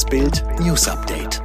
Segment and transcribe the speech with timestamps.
[0.00, 1.42] Das Bild News Update.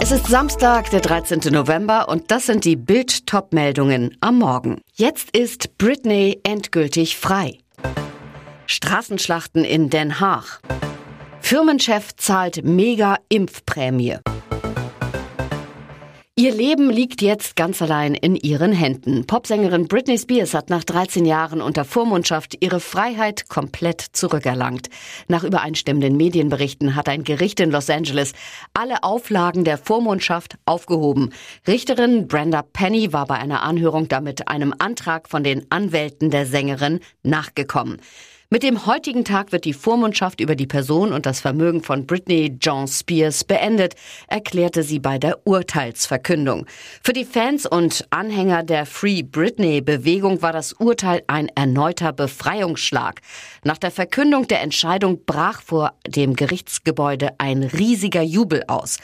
[0.00, 1.52] Es ist Samstag, der 13.
[1.52, 4.80] November und das sind die Bild-Top-Meldungen am Morgen.
[4.94, 7.58] Jetzt ist Britney endgültig frei.
[8.66, 10.60] Straßenschlachten in Den Haag.
[11.40, 14.18] Firmenchef zahlt Mega-Impfprämie.
[16.42, 19.28] Ihr Leben liegt jetzt ganz allein in ihren Händen.
[19.28, 24.88] Popsängerin Britney Spears hat nach 13 Jahren unter Vormundschaft ihre Freiheit komplett zurückerlangt.
[25.28, 28.32] Nach übereinstimmenden Medienberichten hat ein Gericht in Los Angeles
[28.74, 31.30] alle Auflagen der Vormundschaft aufgehoben.
[31.68, 36.98] Richterin Brenda Penny war bei einer Anhörung damit einem Antrag von den Anwälten der Sängerin
[37.22, 38.00] nachgekommen.
[38.52, 42.54] Mit dem heutigen Tag wird die Vormundschaft über die Person und das Vermögen von Britney
[42.60, 43.94] John Spears beendet,
[44.26, 46.66] erklärte sie bei der Urteilsverkündung.
[47.02, 53.22] Für die Fans und Anhänger der Free Britney Bewegung war das Urteil ein erneuter Befreiungsschlag.
[53.64, 58.98] Nach der Verkündung der Entscheidung brach vor dem Gerichtsgebäude ein riesiger Jubel aus.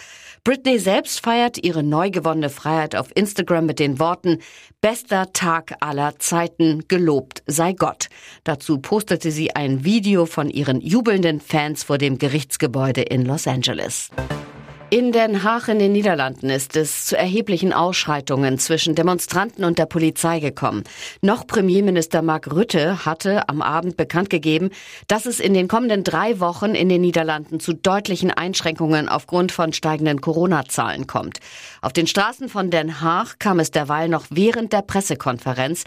[0.48, 4.38] Britney selbst feiert ihre neu gewonnene Freiheit auf Instagram mit den Worten
[4.80, 8.08] Bester Tag aller Zeiten, gelobt sei Gott.
[8.44, 14.08] Dazu postete sie ein Video von ihren jubelnden Fans vor dem Gerichtsgebäude in Los Angeles.
[14.91, 19.84] In Den Haag in den Niederlanden ist es zu erheblichen Ausschreitungen zwischen Demonstranten und der
[19.84, 20.83] Polizei gekommen.
[21.20, 24.70] Noch Premierminister Mark Rutte hatte am Abend bekannt gegeben,
[25.06, 29.75] dass es in den kommenden drei Wochen in den Niederlanden zu deutlichen Einschränkungen aufgrund von
[29.75, 31.41] steigenden Corona-Zahlen kommt.
[31.83, 35.84] Auf den Straßen von Den Haag kam es derweil noch während der Pressekonferenz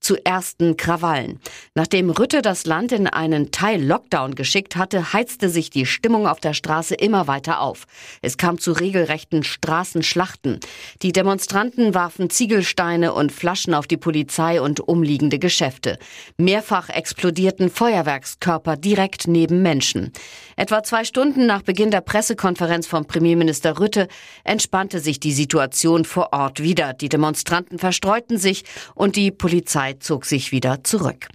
[0.00, 1.40] zu ersten Krawallen.
[1.74, 6.54] Nachdem Rütte das Land in einen Teil-Lockdown geschickt hatte, heizte sich die Stimmung auf der
[6.54, 7.86] Straße immer weiter auf.
[8.22, 10.60] Es kam zu regelrechten Straßenschlachten.
[11.02, 15.98] Die Demonstranten warfen Ziegelsteine und Flaschen auf die Polizei und umliegende Geschäfte.
[16.38, 20.12] Mehrfach explodierten Feuerwerkskörper direkt neben Menschen.
[20.56, 24.08] Etwa zwei Stunden nach Beginn der Pressekonferenz von Premierminister Rütte
[24.44, 26.92] entspannte sich die Situation vor Ort wieder.
[26.92, 28.64] Die Demonstranten verstreuten sich
[28.94, 31.28] und die Polizei Polizei zog sich wieder zurück.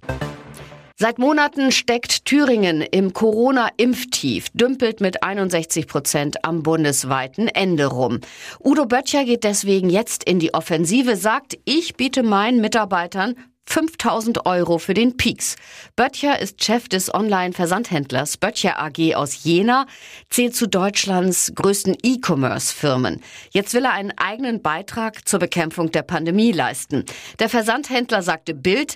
[0.97, 8.21] Seit Monaten steckt Thüringen im Corona-Impftief, dümpelt mit 61 Prozent am bundesweiten Ende rum.
[8.63, 13.35] Udo Böttcher geht deswegen jetzt in die Offensive, sagt, ich biete meinen Mitarbeitern
[13.67, 15.55] 5000 Euro für den Peaks.
[15.95, 19.87] Böttcher ist Chef des Online-Versandhändlers Böttcher AG aus Jena,
[20.29, 23.21] zählt zu Deutschlands größten E-Commerce-Firmen.
[23.51, 27.05] Jetzt will er einen eigenen Beitrag zur Bekämpfung der Pandemie leisten.
[27.39, 28.95] Der Versandhändler sagte Bild,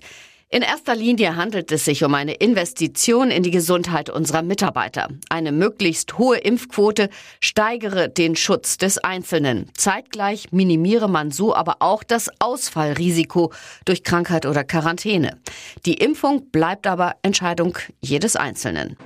[0.52, 5.08] in erster Linie handelt es sich um eine Investition in die Gesundheit unserer Mitarbeiter.
[5.30, 9.70] Eine möglichst hohe Impfquote steigere den Schutz des Einzelnen.
[9.78, 13.54] Zeitgleich minimiere man so aber auch das Ausfallrisiko
[13.86, 15.38] durch Krankheit oder Quarantäne.
[15.86, 18.98] Die Impfung bleibt aber Entscheidung jedes Einzelnen.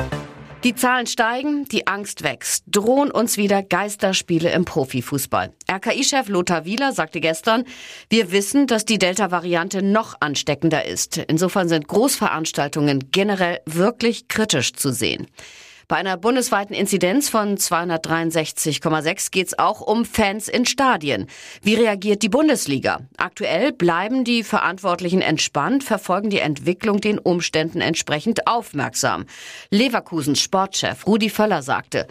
[0.64, 2.64] Die Zahlen steigen, die Angst wächst.
[2.68, 5.52] Drohen uns wieder Geisterspiele im Profifußball.
[5.70, 7.66] RKI-Chef Lothar Wieler sagte gestern,
[8.10, 11.18] wir wissen, dass die Delta-Variante noch ansteckender ist.
[11.18, 15.28] Insofern sind Großveranstaltungen generell wirklich kritisch zu sehen.
[15.94, 21.28] Bei einer bundesweiten Inzidenz von 263,6 geht es auch um Fans in Stadien.
[21.62, 23.02] Wie reagiert die Bundesliga?
[23.18, 29.26] Aktuell bleiben die Verantwortlichen entspannt, verfolgen die Entwicklung den Umständen entsprechend aufmerksam.
[29.70, 32.08] Leverkusens Sportchef Rudi Völler sagte,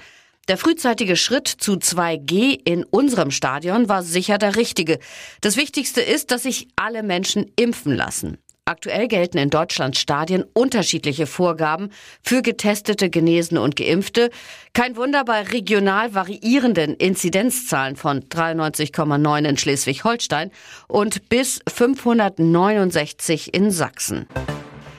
[0.46, 5.00] der frühzeitige Schritt zu 2G in unserem Stadion war sicher der richtige.
[5.40, 8.38] Das Wichtigste ist, dass sich alle Menschen impfen lassen.
[8.64, 11.90] Aktuell gelten in Deutschland Stadien unterschiedliche Vorgaben
[12.22, 14.30] für getestete, Genesene und Geimpfte.
[14.72, 20.52] Kein Wunder bei regional variierenden Inzidenzzahlen von 93,9 in Schleswig-Holstein
[20.86, 24.28] und bis 569 in Sachsen.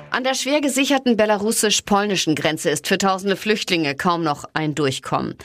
[0.09, 5.35] An der schwer gesicherten belarussisch-polnischen Grenze ist für tausende Flüchtlinge kaum noch ein Durchkommen.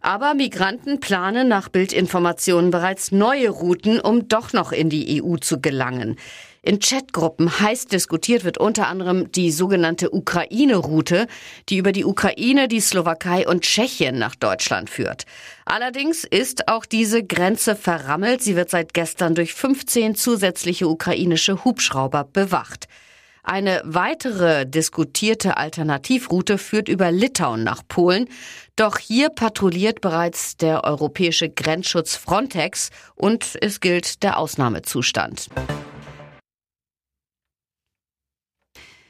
[0.00, 5.60] Aber Migranten planen nach Bildinformationen bereits neue Routen, um doch noch in die EU zu
[5.60, 6.16] gelangen.
[6.68, 11.26] In Chatgruppen heiß diskutiert wird unter anderem die sogenannte Ukraine-Route,
[11.70, 15.24] die über die Ukraine, die Slowakei und Tschechien nach Deutschland führt.
[15.64, 18.42] Allerdings ist auch diese Grenze verrammelt.
[18.42, 22.86] Sie wird seit gestern durch 15 zusätzliche ukrainische Hubschrauber bewacht.
[23.42, 28.28] Eine weitere diskutierte Alternativroute führt über Litauen nach Polen.
[28.76, 35.48] Doch hier patrouilliert bereits der europäische Grenzschutz Frontex und es gilt der Ausnahmezustand.